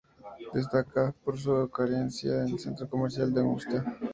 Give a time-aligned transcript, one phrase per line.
[0.55, 3.85] Destaca por su cercanía al Centro Comercial Augusta.